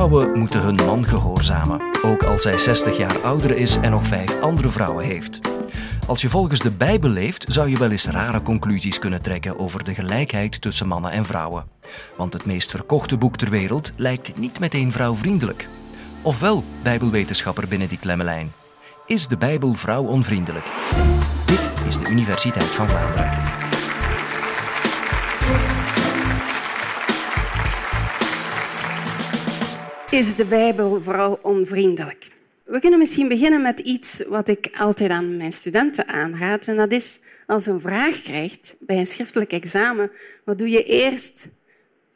[0.00, 4.40] Vrouwen moeten hun man gehoorzamen, ook als hij 60 jaar ouder is en nog vijf
[4.40, 5.38] andere vrouwen heeft.
[6.06, 9.84] Als je volgens de Bijbel leeft, zou je wel eens rare conclusies kunnen trekken over
[9.84, 11.64] de gelijkheid tussen mannen en vrouwen.
[12.16, 15.68] Want het meest verkochte boek ter wereld lijkt niet meteen vrouwvriendelijk.
[16.22, 18.52] Ofwel, Bijbelwetenschapper Benedict Lemmelijn.
[19.06, 20.66] Is de Bijbel vrouwonvriendelijk?
[21.44, 23.69] Dit is de Universiteit van Vlaanderen.
[30.10, 32.26] Is de Bijbel vrouwonvriendelijk?
[32.64, 36.66] We kunnen misschien beginnen met iets wat ik altijd aan mijn studenten aanraad.
[36.66, 40.10] En dat is als je een vraag krijgt bij een schriftelijk examen,
[40.44, 41.48] wat doe je eerst?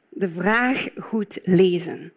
[0.09, 2.12] De vraag goed lezen.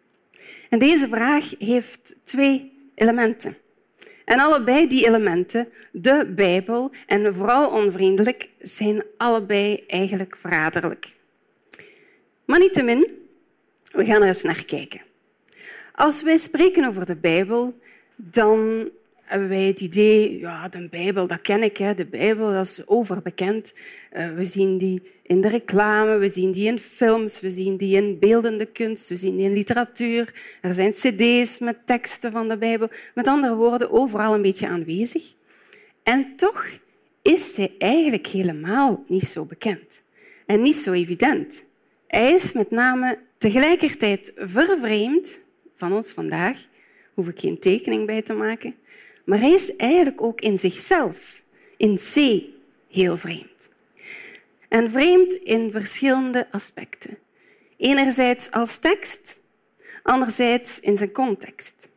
[0.69, 3.57] En deze vraag heeft twee elementen.
[4.25, 11.15] En allebei die elementen, de Bijbel en vrouwonvriendelijk, zijn allebei eigenlijk verraderlijk.
[12.45, 13.07] Maar niettemin,
[13.91, 15.06] we gaan er eens naar kijken.
[15.97, 17.79] Als wij spreken over de Bijbel,
[18.15, 18.89] dan
[19.25, 21.77] hebben wij het idee, ja, de Bijbel, dat ken ik.
[21.77, 21.93] Hè.
[21.93, 23.73] De Bijbel dat is overbekend.
[24.13, 27.95] Uh, we zien die in de reclame, we zien die in films, we zien die
[27.95, 30.33] in beeldende kunst, we zien die in literatuur.
[30.61, 32.89] Er zijn cd's met teksten van de Bijbel.
[33.15, 35.33] Met andere woorden, overal een beetje aanwezig.
[36.03, 36.65] En toch
[37.21, 40.03] is hij eigenlijk helemaal niet zo bekend
[40.45, 41.63] en niet zo evident.
[42.07, 45.45] Hij is met name tegelijkertijd vervreemd
[45.77, 46.65] van ons vandaag
[47.13, 48.75] hoef ik geen tekening bij te maken.
[49.25, 51.43] Maar hij is eigenlijk ook in zichzelf,
[51.77, 52.41] in C,
[52.89, 53.69] heel vreemd.
[54.69, 57.17] En vreemd in verschillende aspecten.
[57.77, 59.39] Enerzijds als tekst,
[60.03, 61.89] anderzijds in zijn context.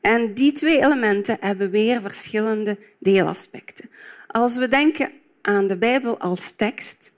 [0.00, 3.90] En die twee elementen hebben weer verschillende deelaspecten.
[4.26, 7.12] Als we denken aan de Bijbel als tekst,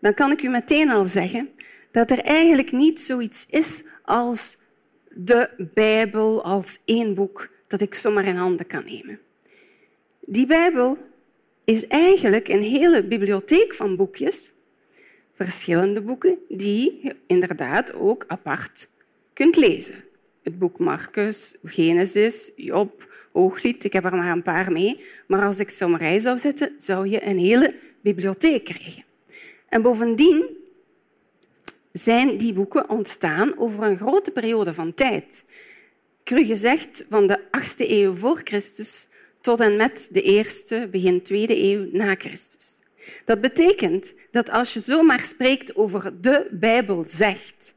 [0.00, 1.48] dan kan ik u meteen al zeggen
[1.90, 4.58] dat er eigenlijk niet zoiets is als
[5.16, 9.18] de Bijbel als één boek dat ik zomaar in handen kan nemen.
[10.20, 10.98] Die Bijbel
[11.64, 14.52] is eigenlijk een hele bibliotheek van boekjes,
[15.32, 18.88] verschillende boeken, die je inderdaad ook apart
[19.32, 19.94] kunt lezen.
[20.42, 25.00] Het boek Marcus, Genesis, Job, Hooglied, ik heb er maar een paar mee.
[25.26, 29.04] Maar als ik ze rij zou zetten, zou je een hele bibliotheek krijgen.
[29.68, 30.56] En bovendien
[31.98, 35.44] zijn die boeken ontstaan over een grote periode van tijd.
[36.24, 39.08] Cru gezegd van de 8e eeuw voor Christus
[39.40, 42.78] tot en met de eerste, begin tweede eeuw na Christus.
[43.24, 47.74] Dat betekent dat als je zomaar spreekt over de Bijbel zegt,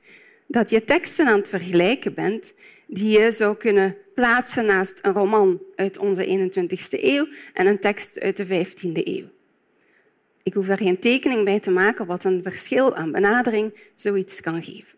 [0.47, 2.53] dat je teksten aan het vergelijken bent
[2.87, 8.19] die je zou kunnen plaatsen naast een roman uit onze 21e eeuw en een tekst
[8.19, 9.27] uit de 15e eeuw.
[10.49, 14.63] Ik hoef er geen tekening bij te maken wat een verschil aan benadering zoiets kan
[14.63, 14.97] geven.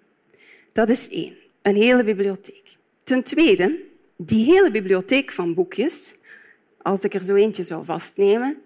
[0.71, 2.75] Dat is één, een hele bibliotheek.
[3.03, 3.79] Ten tweede,
[4.17, 6.15] die hele bibliotheek van boekjes,
[6.81, 8.57] als ik er zo eentje zou vastnemen,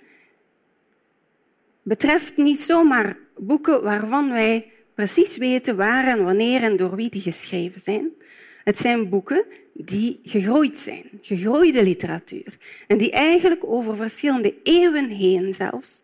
[1.83, 7.21] betreft niet zomaar boeken waarvan wij precies weten waar en wanneer en door wie die
[7.21, 8.09] geschreven zijn.
[8.63, 12.57] Het zijn boeken die gegroeid zijn, gegroeide literatuur,
[12.87, 16.03] en die eigenlijk over verschillende eeuwen heen zelfs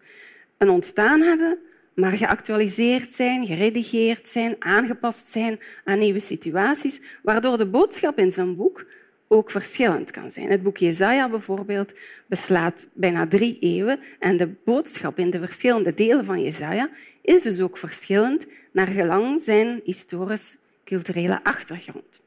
[0.61, 1.57] een ontstaan hebben,
[1.93, 8.55] maar geactualiseerd zijn, geredigeerd zijn, aangepast zijn aan nieuwe situaties, waardoor de boodschap in zo'n
[8.55, 8.85] boek
[9.27, 10.51] ook verschillend kan zijn.
[10.51, 11.93] Het boek Jesaja bijvoorbeeld
[12.27, 16.89] beslaat bijna drie eeuwen en de boodschap in de verschillende delen van Jesaja
[17.21, 22.21] is dus ook verschillend naar gelang zijn historisch-culturele achtergrond.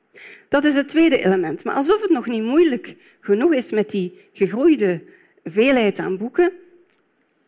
[0.49, 1.65] Dat is het tweede element.
[1.65, 5.03] Maar alsof het nog niet moeilijk genoeg is met die gegroeide
[5.45, 6.53] veelheid aan boeken,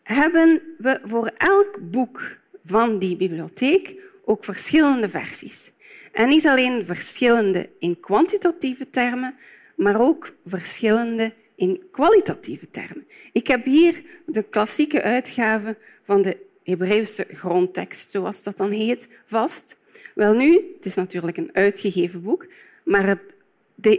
[0.07, 3.95] hebben we voor elk boek van die bibliotheek
[4.25, 5.73] ook verschillende versies.
[6.13, 9.35] En niet alleen verschillende in kwantitatieve termen,
[9.77, 13.07] maar ook verschillende in kwalitatieve termen.
[13.33, 19.77] Ik heb hier de klassieke uitgave van de Hebreeuwse grondtekst, zoals dat dan heet, vast.
[20.15, 22.47] Wel nu, het is natuurlijk een uitgegeven boek,
[22.85, 23.37] maar het,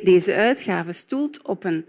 [0.03, 1.85] deze uitgave stoelt op een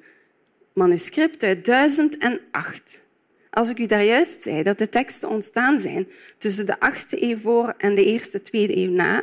[0.72, 3.06] manuscript uit 1008.
[3.50, 6.08] Als ik u daar juist zei dat de teksten ontstaan zijn
[6.38, 9.22] tussen de 8e eeuw voor en de eerste, tweede eeuw na,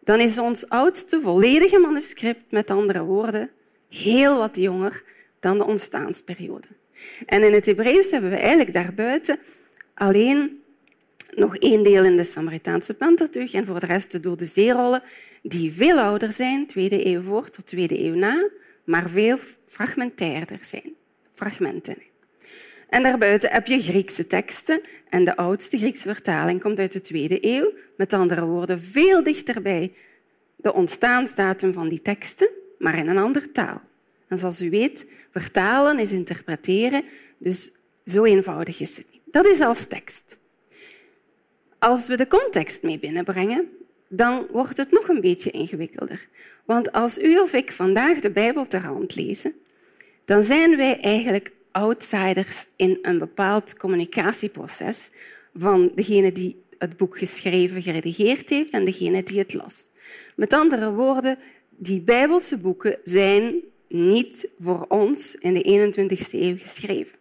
[0.00, 3.50] dan is ons oudste volledige manuscript, met andere woorden,
[3.88, 5.02] heel wat jonger
[5.40, 6.68] dan de ontstaansperiode.
[7.26, 9.38] En in het Hebreeuws hebben we eigenlijk daarbuiten
[9.94, 10.62] alleen
[11.34, 15.02] nog één deel in de Samaritaanse Pentateuch en voor de rest de dode zeerollen,
[15.42, 18.48] die veel ouder zijn, tweede eeuw voor tot tweede eeuw na,
[18.84, 20.92] maar veel fragmentairder zijn.
[21.32, 21.96] Fragmenten.
[22.88, 24.80] En daarbuiten heb je Griekse teksten.
[25.08, 27.72] En de oudste Griekse vertaling komt uit de tweede eeuw.
[27.96, 29.92] Met andere woorden, veel dichterbij
[30.56, 32.48] de ontstaansdatum van die teksten,
[32.78, 33.80] maar in een andere taal.
[34.28, 37.02] En zoals u weet, vertalen is interpreteren,
[37.38, 37.72] dus
[38.04, 39.22] zo eenvoudig is het niet.
[39.24, 40.38] Dat is als tekst.
[41.78, 43.68] Als we de context mee binnenbrengen,
[44.08, 46.28] dan wordt het nog een beetje ingewikkelder.
[46.64, 49.54] Want als u of ik vandaag de Bijbel ter hand lezen,
[50.24, 55.10] dan zijn wij eigenlijk outsiders in een bepaald communicatieproces
[55.54, 59.88] van degene die het boek geschreven, geredigeerd heeft en degene die het las.
[60.36, 61.38] Met andere woorden,
[61.70, 63.54] die Bijbelse boeken zijn
[63.88, 67.18] niet voor ons in de 21ste eeuw geschreven.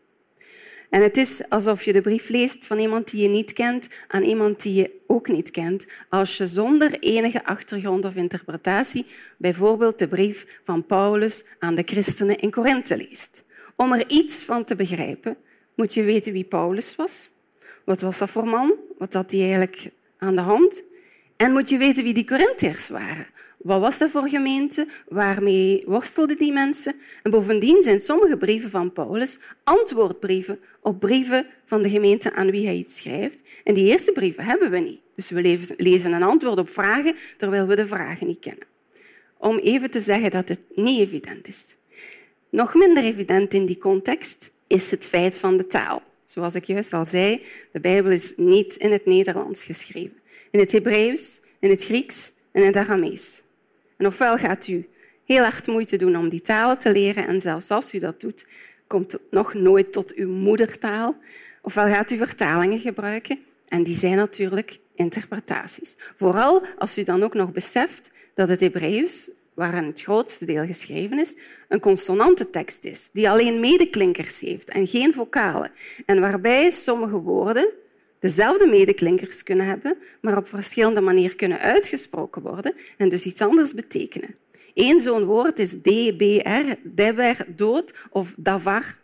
[0.89, 4.23] En het is alsof je de brief leest van iemand die je niet kent aan
[4.23, 9.05] iemand die je ook niet kent, als je zonder enige achtergrond of interpretatie
[9.37, 13.43] bijvoorbeeld de brief van Paulus aan de christenen in Korinthe leest.
[13.75, 15.37] Om er iets van te begrijpen,
[15.75, 17.29] moet je weten wie Paulus was.
[17.85, 18.73] Wat was dat voor man?
[18.97, 20.83] Wat had hij eigenlijk aan de hand?
[21.37, 23.27] En moet je weten wie die Corinthiërs waren.
[23.57, 24.87] Wat was dat voor gemeente?
[25.07, 26.95] Waarmee worstelden die mensen?
[27.23, 32.65] En bovendien zijn sommige brieven van Paulus antwoordbrieven op brieven van de gemeente aan wie
[32.65, 33.43] hij iets schrijft.
[33.63, 34.99] En die eerste brieven hebben we niet.
[35.15, 38.67] Dus we lezen een antwoord op vragen terwijl we de vragen niet kennen.
[39.37, 41.75] Om even te zeggen dat het niet evident is.
[42.53, 46.01] Nog minder evident in die context is het feit van de taal.
[46.25, 47.41] Zoals ik juist al zei,
[47.71, 50.17] de Bijbel is niet in het Nederlands geschreven.
[50.51, 53.41] In het Hebreeuws, in het Grieks en in het Aramees.
[53.97, 54.87] En ofwel gaat u
[55.25, 58.47] heel hard moeite doen om die talen te leren en zelfs als u dat doet,
[58.87, 61.15] komt het nog nooit tot uw moedertaal.
[61.61, 65.95] Ofwel gaat u vertalingen gebruiken en die zijn natuurlijk interpretaties.
[66.15, 71.19] Vooral als u dan ook nog beseft dat het Hebreeuws, waarin het grootste deel geschreven
[71.19, 71.35] is,
[71.67, 75.71] een consonante tekst is, die alleen medeklinkers heeft en geen vocalen.
[76.05, 77.69] En waarbij sommige woorden
[78.19, 83.73] dezelfde medeklinkers kunnen hebben, maar op verschillende manieren kunnen uitgesproken worden en dus iets anders
[83.73, 84.35] betekenen.
[84.73, 88.97] Eén zo'n woord is DBR, deber, dood, of davar,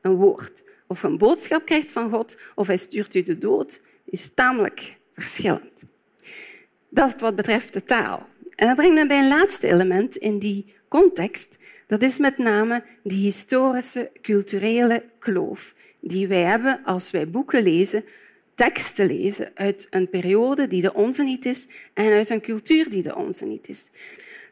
[0.00, 0.64] een woord.
[0.86, 5.84] Of een boodschap krijgt van God of hij stuurt u de dood, is tamelijk verschillend.
[6.88, 8.26] Dat wat betreft de taal.
[8.54, 11.58] En dat brengt me bij een laatste element in die context.
[11.86, 18.04] Dat is met name die historische, culturele kloof die wij hebben als wij boeken lezen
[18.54, 23.02] teksten lezen uit een periode die de onze niet is en uit een cultuur die
[23.02, 23.90] de onze niet is.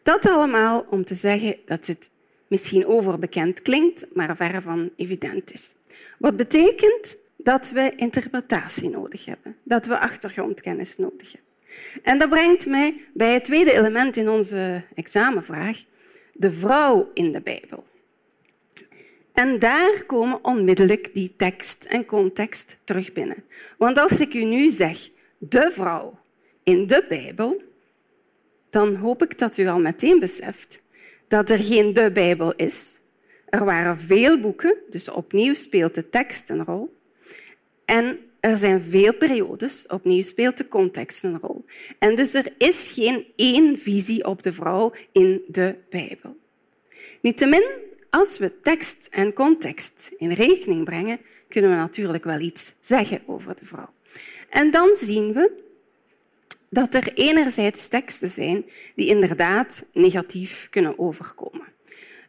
[0.02, 2.10] Dat allemaal om te zeggen dat het
[2.46, 5.74] misschien overbekend klinkt, maar verre van evident is.
[6.18, 11.51] Wat betekent dat we interpretatie nodig hebben, dat we achtergrondkennis nodig hebben.
[12.02, 15.84] En dat brengt mij bij het tweede element in onze examenvraag,
[16.32, 17.84] de vrouw in de Bijbel.
[19.32, 23.44] En daar komen onmiddellijk die tekst en context terug binnen.
[23.78, 26.18] Want als ik u nu zeg de vrouw
[26.62, 27.62] in de Bijbel,
[28.70, 30.82] dan hoop ik dat u al meteen beseft
[31.28, 33.00] dat er geen de Bijbel is.
[33.48, 36.96] Er waren veel boeken, dus opnieuw speelt de tekst een rol.
[37.84, 41.64] En er zijn veel periodes, opnieuw speelt de context een rol.
[41.98, 46.36] En dus er is geen één visie op de vrouw in de Bijbel.
[47.20, 47.64] Niettemin
[48.10, 53.56] als we tekst en context in rekening brengen, kunnen we natuurlijk wel iets zeggen over
[53.56, 53.92] de vrouw.
[54.48, 55.62] En dan zien we
[56.70, 61.66] dat er enerzijds teksten zijn die inderdaad negatief kunnen overkomen.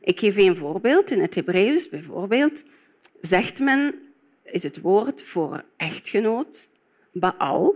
[0.01, 1.11] Ik geef een voorbeeld.
[1.11, 2.63] In het Hebreeuws bijvoorbeeld
[3.21, 3.95] zegt men,
[4.43, 6.69] is het woord voor echtgenoot
[7.11, 7.75] Baal.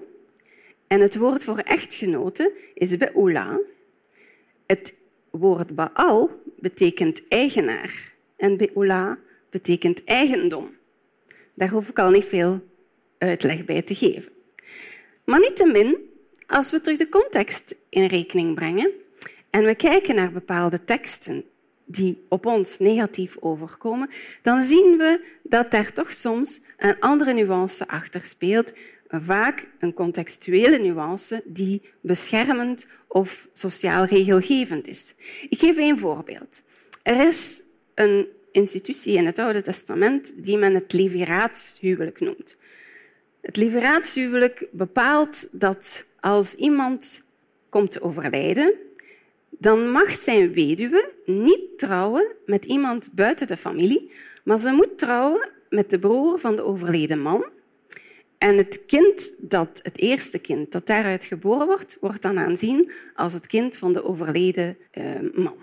[0.88, 3.59] En het woord voor echtgenote is Beula.
[4.65, 4.93] Het
[5.29, 9.19] woord Baal betekent eigenaar en Beula
[9.50, 10.75] betekent eigendom.
[11.53, 12.62] Daar hoef ik al niet veel
[13.17, 14.31] uitleg bij te geven.
[15.25, 15.97] Maar niettemin,
[16.47, 18.91] als we terug de context in rekening brengen
[19.50, 21.45] en we kijken naar bepaalde teksten
[21.88, 24.10] die op ons negatief overkomen,
[24.41, 28.74] dan zien we dat daar toch soms een andere nuance achter speelt,
[29.10, 35.13] vaak een contextuele nuance die beschermend of sociaal regelgevend is.
[35.50, 36.62] Ik geef een voorbeeld.
[37.03, 37.63] Er is
[37.94, 42.58] een institutie in het Oude Testament die men het leviraatshuwelijk noemt.
[43.41, 47.24] Het leviraatshuwelijk bepaalt dat als iemand
[47.70, 48.74] komt te overlijden,
[49.58, 54.12] dan mag zijn weduwe niet trouwen met iemand buiten de familie,
[54.44, 57.46] maar ze moet trouwen met de broer van de overleden man
[58.38, 63.34] en het kind dat, het eerste kind dat daaruit geboren wordt, wordt dan aanzien als
[63.34, 65.56] het kind van de overleden eh, man.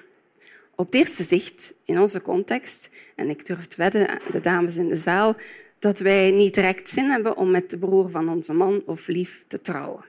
[0.74, 4.88] Op het eerste zicht, in onze context, en ik durf te wedden, de dames in
[4.88, 5.36] de zaal,
[5.78, 9.44] dat wij niet direct zin hebben om met de broer van onze man of lief
[9.48, 10.04] te trouwen.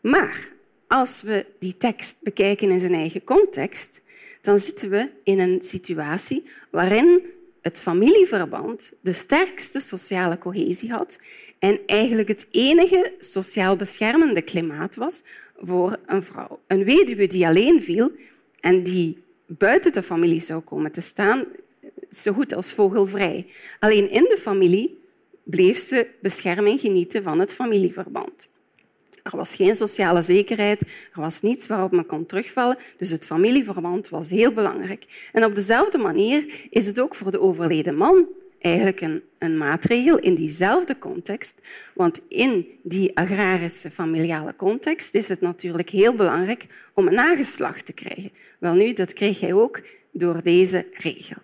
[0.00, 0.48] Maar
[0.88, 4.00] als we die tekst bekijken in zijn eigen context,
[4.40, 7.22] dan zitten we in een situatie waarin
[7.60, 11.18] het familieverband de sterkste sociale cohesie had
[11.58, 15.22] en eigenlijk het enige sociaal beschermende klimaat was
[15.60, 16.60] voor een vrouw.
[16.66, 18.10] Een weduwe die alleen viel
[18.60, 21.44] en die buiten de familie zou komen te staan,
[22.10, 23.46] zo goed als vogelvrij.
[23.80, 24.98] Alleen in de familie
[25.42, 28.48] bleef ze bescherming genieten van het familieverband.
[29.30, 30.80] Er was geen sociale zekerheid,
[31.14, 35.30] er was niets waarop men kon terugvallen, dus het familieverband was heel belangrijk.
[35.32, 38.26] En op dezelfde manier is het ook voor de overleden man
[38.60, 41.60] eigenlijk een, een maatregel in diezelfde context.
[41.94, 47.92] Want in die agrarische familiale context is het natuurlijk heel belangrijk om een nageslacht te
[47.92, 48.30] krijgen.
[48.58, 51.36] Wel nu, dat kreeg hij ook door deze regel.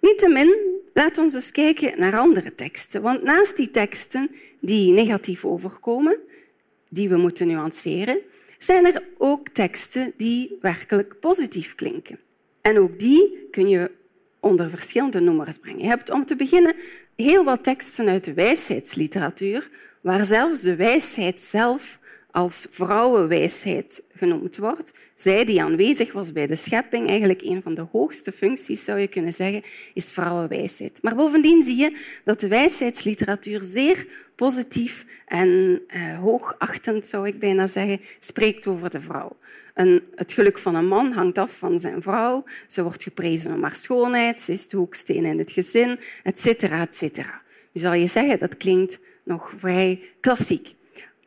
[0.00, 0.56] Niettemin,
[0.92, 3.02] laat ons eens kijken naar andere teksten.
[3.02, 6.16] Want naast die teksten die negatief overkomen,
[6.90, 8.18] die we moeten nuanceren,
[8.58, 12.18] zijn er ook teksten die werkelijk positief klinken.
[12.60, 13.90] En ook die kun je
[14.40, 15.82] onder verschillende noemers brengen.
[15.82, 16.74] Je hebt om te beginnen
[17.16, 19.70] heel wat teksten uit de wijsheidsliteratuur,
[20.00, 21.99] waar zelfs de wijsheid zelf
[22.32, 24.92] als vrouwenwijsheid genoemd wordt.
[25.14, 29.08] Zij die aanwezig was bij de schepping, eigenlijk een van de hoogste functies zou je
[29.08, 29.62] kunnen zeggen,
[29.94, 31.02] is vrouwenwijsheid.
[31.02, 37.66] Maar bovendien zie je dat de wijsheidsliteratuur zeer positief en eh, hoogachtend, zou ik bijna
[37.66, 39.36] zeggen, spreekt over de vrouw.
[40.14, 42.44] Het geluk van een man hangt af van zijn vrouw.
[42.66, 46.80] Ze wordt geprezen om haar schoonheid, ze is de hoeksteen in het gezin, et cetera,
[46.80, 47.42] et cetera.
[47.72, 50.74] Nu zal je zeggen, dat klinkt nog vrij klassiek.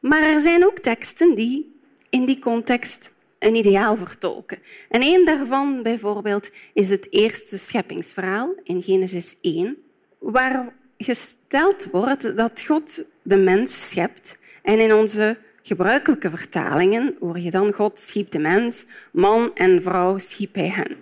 [0.03, 1.75] Maar er zijn ook teksten die
[2.09, 4.57] in die context een ideaal vertolken.
[4.89, 9.77] En een daarvan bijvoorbeeld is het eerste scheppingsverhaal in Genesis 1,
[10.19, 17.51] waar gesteld wordt dat God de mens schept en in onze gebruikelijke vertalingen hoor je
[17.51, 20.97] dan God schiep de mens, man en vrouw schiep hij hen.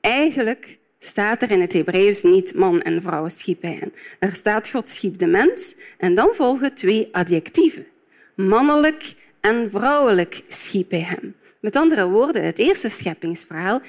[0.00, 3.92] Eigenlijk staat er in het Hebreeuws niet man en vrouw schiep hij hen.
[4.18, 7.86] Er staat God schiep de mens en dan volgen twee adjectieven.
[8.46, 11.34] Mannelijk en vrouwelijk schiep hij hem.
[11.60, 13.80] Met andere woorden, het eerste scheppingsverhaal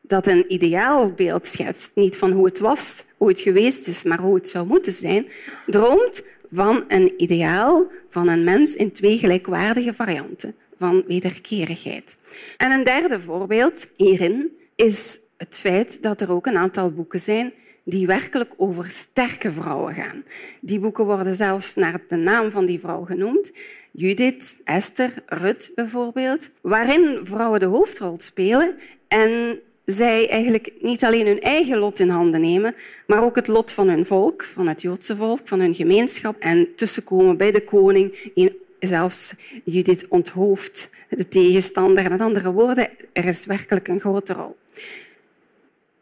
[0.00, 4.34] dat een ideaalbeeld schetst, niet van hoe het was, hoe het geweest is, maar hoe
[4.34, 5.26] het zou moeten zijn,
[5.66, 12.16] droomt van een ideaal van een mens in twee gelijkwaardige varianten van wederkerigheid.
[12.56, 17.52] En een derde voorbeeld hierin is het feit dat er ook een aantal boeken zijn
[17.88, 20.24] die werkelijk over sterke vrouwen gaan.
[20.60, 23.52] Die boeken worden zelfs naar de naam van die vrouw genoemd.
[23.90, 28.74] Judith, Esther, Rut bijvoorbeeld, waarin vrouwen de hoofdrol spelen
[29.08, 32.74] en zij eigenlijk niet alleen hun eigen lot in handen nemen,
[33.06, 36.68] maar ook het lot van hun volk, van het Joodse volk, van hun gemeenschap en
[36.76, 38.32] tussenkomen bij de koning.
[38.80, 42.10] Zelfs Judith onthoofd de tegenstander.
[42.10, 44.56] Met andere woorden, er is werkelijk een grote rol.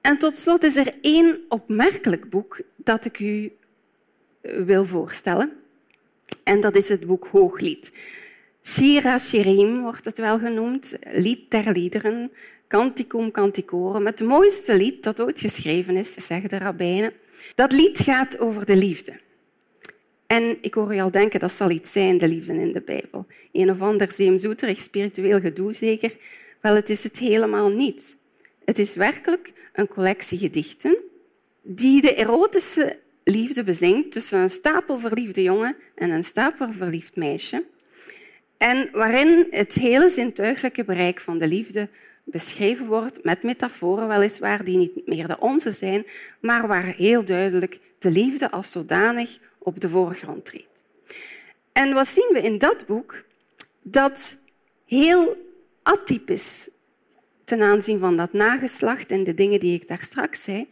[0.07, 3.53] En tot slot is er één opmerkelijk boek dat ik u
[4.41, 5.53] eh, wil voorstellen.
[6.45, 7.93] En dat is het boek Hooglied.
[8.63, 12.33] Shira Shirim wordt het wel genoemd, lied ter liederen,
[12.69, 17.13] Canticum Canticorum, het mooiste lied dat ooit geschreven is, zeggen de rabbijnen.
[17.55, 19.21] Dat lied gaat over de liefde.
[20.27, 23.27] En ik hoor je al denken, dat zal iets zijn, de liefde in de Bijbel.
[23.53, 26.17] Een of ander zeemzoeterig spiritueel gedoe zeker.
[26.61, 28.17] Wel, het is het helemaal niet.
[28.65, 30.97] Het is werkelijk een collectie gedichten
[31.63, 37.65] die de erotische liefde bezingt tussen een stapel verliefde jongen en een stapel verliefd meisje.
[38.57, 41.89] En waarin het hele zintuiglijke bereik van de liefde
[42.25, 46.07] beschreven wordt met metaforen weliswaar die niet meer de onze zijn,
[46.41, 50.83] maar waar heel duidelijk de liefde als zodanig op de voorgrond treedt.
[51.73, 53.25] En wat zien we in dat boek?
[53.83, 54.39] Dat
[54.85, 55.37] heel
[55.83, 56.69] atypisch
[57.47, 60.69] ten aanzien van dat nageslacht en de dingen die ik daar straks zei,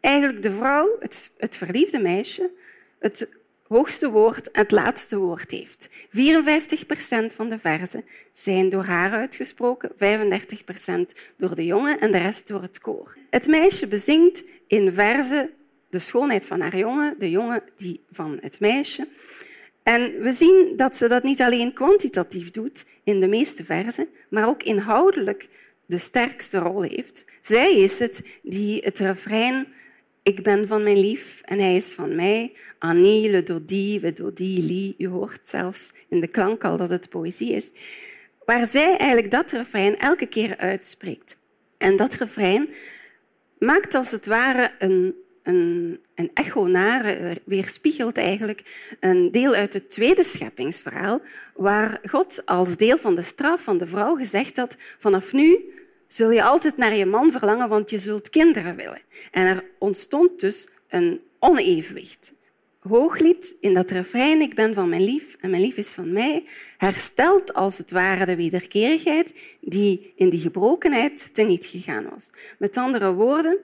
[0.00, 2.50] eigenlijk de vrouw, het, het verliefde meisje,
[2.98, 3.28] het
[3.66, 5.88] hoogste woord het laatste woord heeft.
[6.10, 12.12] 54 procent van de verzen zijn door haar uitgesproken, 35 procent door de jongen en
[12.12, 13.16] de rest door het koor.
[13.30, 15.50] Het meisje bezingt in verzen
[15.90, 19.08] de schoonheid van haar jongen, de jongen die van het meisje.
[19.82, 24.48] En we zien dat ze dat niet alleen kwantitatief doet in de meeste verzen, maar
[24.48, 25.48] ook inhoudelijk
[25.92, 27.24] de sterkste rol heeft.
[27.40, 29.66] Zij is het die het refrein
[30.22, 32.52] ik ben van mijn lief en hij is van mij.
[32.78, 34.94] Annie, le dodi, we dodi, li.
[34.98, 37.72] U hoort zelfs in de klank al dat het poëzie is.
[38.44, 41.36] Waar zij eigenlijk dat refrein elke keer uitspreekt.
[41.78, 42.68] En dat refrein
[43.58, 49.72] maakt als het ware een een, een echo naar, eh, weerspiegelt eigenlijk een deel uit
[49.72, 51.20] het tweede scheppingsverhaal,
[51.54, 55.72] waar God als deel van de straf van de vrouw gezegd had, vanaf nu
[56.12, 59.00] zul je altijd naar je man verlangen, want je zult kinderen willen.
[59.30, 62.32] En er ontstond dus een onevenwicht.
[62.78, 66.46] Hooglied in dat refrein, ik ben van mijn lief en mijn lief is van mij,
[66.76, 72.30] herstelt als het ware de wederkerigheid die in die gebrokenheid teniet gegaan was.
[72.58, 73.58] Met andere woorden,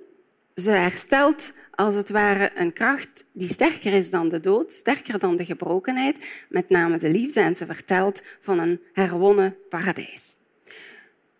[0.55, 5.37] ze herstelt als het ware een kracht die sterker is dan de dood, sterker dan
[5.37, 10.37] de gebrokenheid, met name de liefde, en ze vertelt van een herwonnen paradijs.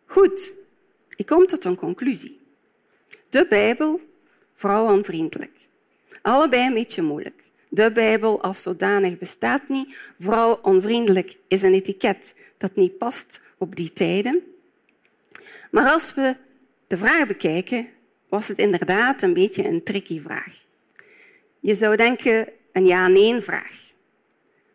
[0.07, 0.53] Goed,
[1.19, 2.41] ik kom tot een conclusie.
[3.29, 4.01] De Bijbel,
[4.55, 5.69] vrouwenvriendelijk.
[6.23, 7.43] Allebei een beetje moeilijk.
[7.69, 9.97] De Bijbel als zodanig bestaat niet.
[10.19, 14.43] Vrouwonvriendelijk is een etiket dat niet past op die tijden.
[15.71, 16.37] Maar als we
[16.87, 17.89] de vraag bekijken,
[18.29, 20.65] was het inderdaad een beetje een tricky vraag.
[21.61, 23.93] Je zou denken een ja-nee-vraag.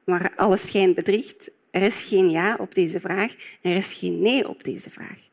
[0.04, 1.52] Maar alles schijnt bedriegt.
[1.72, 3.36] Er is geen ja op deze vraag.
[3.62, 5.32] Er is geen nee op deze vraag.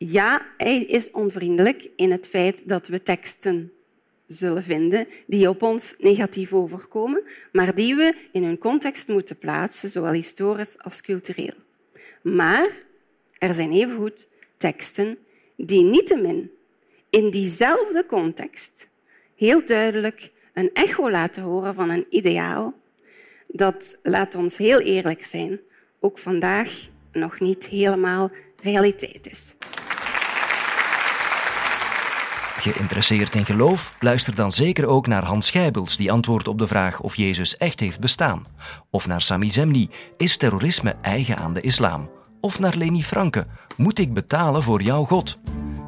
[0.00, 3.72] Ja, hij is onvriendelijk in het feit dat we teksten
[4.26, 9.88] zullen vinden die op ons negatief overkomen, maar die we in hun context moeten plaatsen,
[9.88, 11.54] zowel historisch als cultureel.
[12.22, 12.68] Maar
[13.38, 15.18] er zijn evengoed teksten
[15.56, 16.50] die niettemin
[17.10, 18.88] in diezelfde context
[19.34, 22.74] heel duidelijk een echo laten horen van een ideaal
[23.46, 25.60] dat, laat ons heel eerlijk zijn,
[26.00, 29.56] ook vandaag nog niet helemaal realiteit is.
[32.60, 33.94] Geïnteresseerd in geloof?
[34.00, 37.80] Luister dan zeker ook naar Hans Schijbels, die antwoordt op de vraag of Jezus echt
[37.80, 38.46] heeft bestaan.
[38.90, 42.10] Of naar Sami Zemni, is terrorisme eigen aan de islam?
[42.40, 43.46] Of naar Leni Franke,
[43.76, 45.38] moet ik betalen voor jouw God?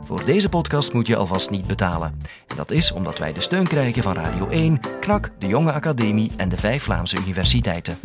[0.05, 2.21] Voor deze podcast moet je alvast niet betalen.
[2.47, 6.31] En dat is omdat wij de steun krijgen van Radio 1, KNAK, de Jonge Academie
[6.37, 7.99] en de vijf Vlaamse universiteiten.